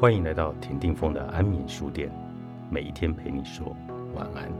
[0.00, 2.10] 欢迎来到田定峰的安眠书店，
[2.70, 3.76] 每一天陪你说
[4.14, 4.50] 晚安。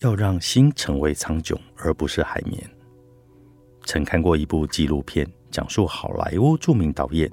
[0.00, 2.62] 要让心成为苍穹，而不是海绵。
[3.86, 7.32] 曾看过一部纪录片，讲述好莱坞著名导演、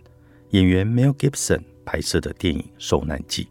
[0.52, 3.44] 演员 Mel Gibson 拍摄的电影《受难记》。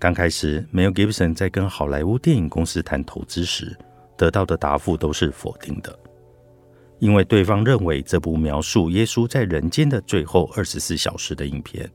[0.00, 3.76] 刚开始，Mel Gibson 在跟好莱坞电影公司谈投资时，
[4.16, 5.98] 得到的答复都是否定的，
[7.00, 11.90] 因为对方认为这部描述耶稣在人间的最后二十四小时的影片，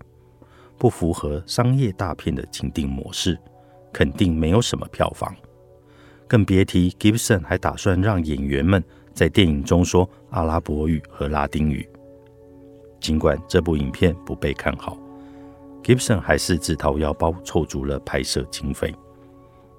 [0.78, 3.40] 不符合商业大片的经定模式，
[3.94, 5.34] 肯定没有什么票房。
[6.28, 11.88] 更别提 Gibson 还打算让演员们在电影中说阿拉伯语和拉丁语。
[13.00, 14.98] 尽管这部影片不被看好
[15.84, 18.94] ，Gibson 还是自掏腰包凑足了拍摄经费。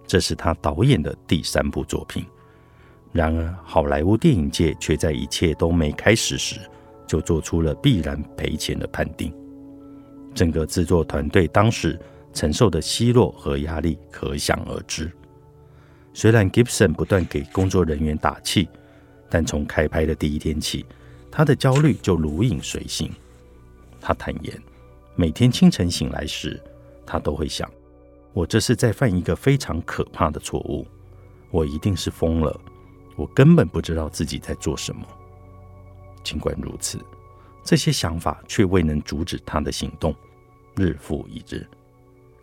[0.06, 2.24] 这是他导演的第三部作品。
[3.10, 6.60] 然而，好莱坞电影界却在一切都没开始时
[7.06, 9.32] 就做出了必然赔钱的判定。
[10.34, 11.98] 整个制作团队当时
[12.32, 15.10] 承受的奚落和压力可想而知。
[16.12, 18.69] 虽然 Gibson 不断给工作人员打气，
[19.30, 20.84] 但从开拍的第一天起，
[21.30, 23.10] 他的焦虑就如影随形。
[24.00, 24.60] 他坦言，
[25.17, 26.61] 每天清晨醒来时，
[27.07, 27.70] 他都会想：
[28.33, 30.87] 我这是在犯一个非常可怕的错误，
[31.51, 32.61] 我一定是疯了，
[33.17, 35.06] 我根本不知道自己在做什么。
[36.23, 36.98] 尽管如此，
[37.62, 40.15] 这些想法却未能阻止他的行动。
[40.75, 41.65] 日复一日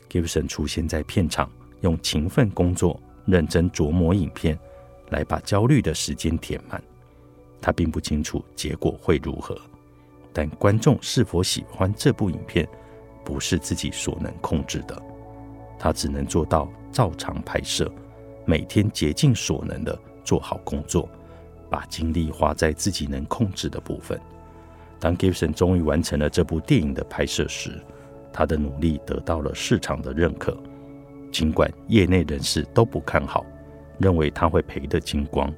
[0.10, 3.00] ，Gibson 出现在片场，用勤奋工作。
[3.24, 4.58] 认真琢磨影片，
[5.10, 6.82] 来把焦虑的时间填满。
[7.62, 9.56] 他并不清楚结果会如何，
[10.34, 12.68] 但观众是否喜欢这部影片，
[13.24, 15.02] 不是自己所能控制的。
[15.78, 17.92] 他只能做到照常拍摄，
[18.46, 21.10] 每天竭尽所能的做好工作，
[21.70, 24.20] 把精力花在自己能控制的部分。
[25.00, 27.84] 当 Gibson 终于完成了这部电影的拍摄时，
[28.32, 30.56] 他的努力得到了市场的认可。
[31.32, 33.46] 尽管业内人士都不看好，
[33.98, 35.52] 认为他会赔得精光，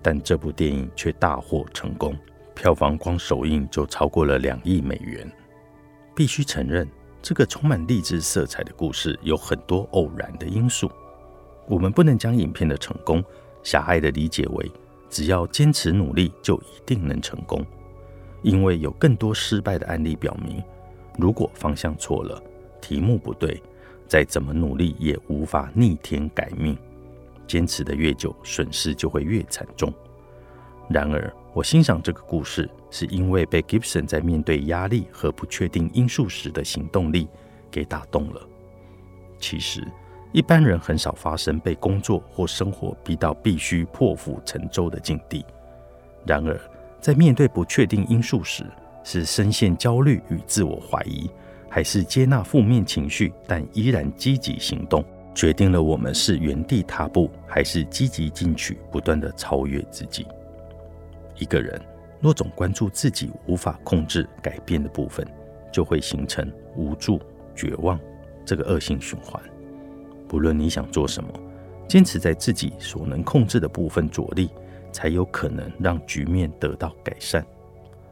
[0.00, 2.16] 但这部电影却大获成功，
[2.54, 5.30] 票房光首映就超过了两亿美元。
[6.14, 6.88] 必须承认，
[7.20, 10.90] 这个充满励志色彩的故事有很多偶然的因素。
[11.66, 13.22] 我们不能将影片的成功
[13.62, 14.70] 狭隘地理解为
[15.08, 17.64] 只要坚持努力就一定能成功，
[18.42, 20.62] 因为有更多失败的案例表明，
[21.18, 22.40] 如果方向错了，
[22.80, 23.60] 题目不对。
[24.06, 26.76] 再怎么努力也无法逆天改命，
[27.46, 29.90] 坚持的越久，损失就会越惨重。
[30.88, 37.28] 然而，我欣赏这个故事，是因为被 Gibson 在面对压力和不确定因素时的行动力
[37.70, 38.40] 给打动了。
[39.38, 39.86] 其实，
[40.32, 45.44] 一般人很少发生被工作或生活逼到必须破釜沉舟的境地。
[46.26, 46.60] 然而，
[47.00, 48.64] 在面对不确定因素时，
[49.02, 51.30] 是深陷焦虑与自我怀疑。
[51.66, 60.24] 还是接纳负面情绪，但依然积极行动，决定了我们是原地踏步，还是积极进取，不断的超越自己。
[61.38, 61.80] 一个人
[62.20, 65.26] 若总关注自己无法控制改变的部分，
[65.72, 67.20] 就会形成无助、
[67.54, 67.98] 绝望
[68.44, 69.42] 这个恶性循环。
[70.28, 71.28] 不论你想做什么，
[71.88, 74.50] 坚持在自己所能控制的部分着力，
[74.92, 77.44] 才有可能让局面得到改善。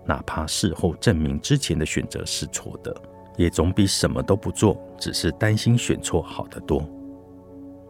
[0.05, 2.95] 哪怕事后证明之前的选择是错的。
[3.39, 6.87] 也总比什么都不做，只是担心选错好得多。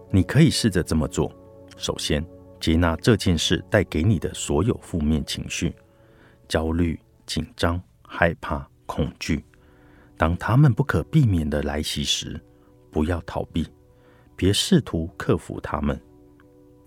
[0.08, 1.32] 你可以试着这么做：
[1.76, 2.24] 首先，
[2.62, 5.74] 接纳这件事带给你的所有负面情绪，
[6.46, 6.96] 焦虑、
[7.26, 9.44] 紧张、害怕、恐惧。
[10.16, 12.40] 当他们不可避免的来袭时，
[12.92, 13.66] 不要逃避，
[14.36, 16.00] 别试图克服他们。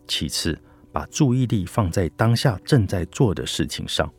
[0.08, 0.58] 其次，
[0.94, 4.10] 把注意力放在当下正在做的事情上，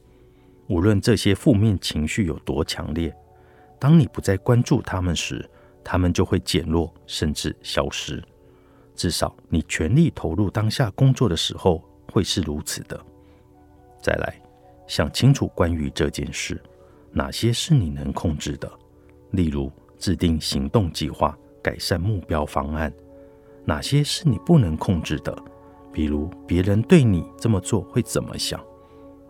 [0.67, 3.11] 无论这些负面情绪有多强烈。
[3.79, 5.49] 当你不再关注他们时，
[5.83, 8.23] 他们就会减弱甚至消失。
[8.97, 12.99] 至少你全力投入当下工作的时候会是如此的。
[14.03, 14.41] 再来，
[14.89, 16.61] 想清楚关于这件事，
[17.13, 18.69] 哪些是你能控制的，
[19.31, 22.91] 例如制定行动计划、改善目标方案；
[23.65, 25.37] 哪些是你不能控制的，
[25.93, 28.61] 比如别人对你这么做会怎么想。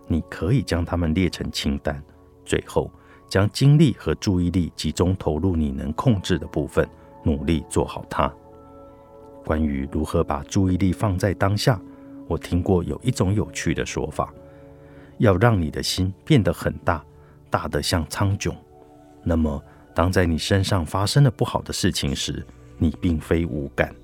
[0.06, 2.02] 你可以将它们列成清单。
[2.44, 2.90] 最后。
[3.28, 6.88] 将精力和注意力集中投入你能控制的部分，
[7.24, 8.32] 努力做好它。
[9.46, 11.80] 关于如何把注意力放在当下，
[12.26, 14.34] 我听过有一种有趣的说法：
[15.18, 17.04] 要让你的心变得很大，
[17.48, 18.52] 大得像苍穹。
[19.22, 19.62] 那么，
[19.94, 22.44] 当在你身上发生了不好的事情时，
[22.76, 23.94] 你并非无感，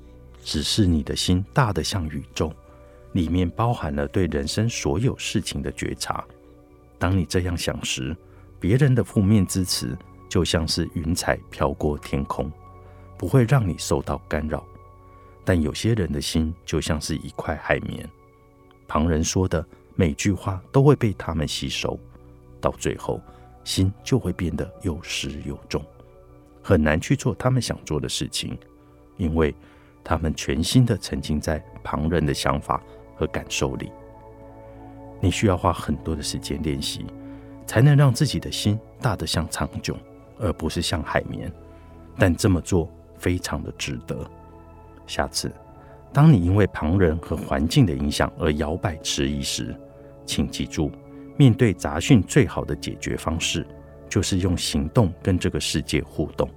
[0.44, 2.52] 只是你的心大得像宇宙，
[3.10, 6.24] 里面包含了对人生所有事情的觉察。
[7.00, 8.16] 当你这样想时，
[8.60, 9.98] 别人的负面之词
[10.28, 12.48] 就像是云彩飘过天空，
[13.18, 14.64] 不会让你受到干扰。
[15.44, 18.08] 但有些人的心就像是一块海绵，
[18.86, 21.98] 旁人说的每句话都会被他们吸收，
[22.60, 23.20] 到最后
[23.64, 25.84] 心就会变得又湿又重，
[26.62, 28.56] 很难去做他们想做的事情，
[29.16, 29.54] 因为
[30.04, 32.82] 他们全心的沉浸在旁人的想法
[33.16, 33.90] 和感受里。
[35.20, 37.04] 你需要花很多的时间练习，
[37.66, 39.94] 才能让自己的心大得像苍穹，
[40.38, 41.52] 而不是像海绵。
[42.18, 44.28] 但这么做非常的值得。
[45.06, 45.52] 下次，
[46.12, 49.74] 当你因为旁人和环境的影响而摇摆迟疑时，
[50.24, 50.90] 请记住，
[51.36, 53.66] 面对杂讯最好的解决方式，
[54.08, 56.48] 就是用行动跟这个世界互动，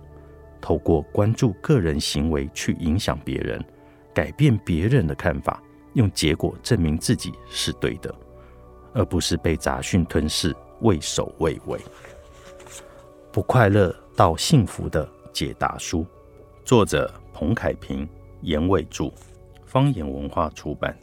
[0.61, 3.63] 透过关注个人行为去影响别人，
[4.13, 5.61] 改变别人的看法，
[5.93, 8.13] 用结果证明自己是对的，
[8.93, 11.79] 而不是被杂讯吞噬，畏首畏尾。
[13.31, 16.05] 不快乐到幸福的解答书，
[16.63, 18.07] 作者彭凯平。
[18.45, 19.11] 严伟著，
[19.65, 20.95] 方言文化出版。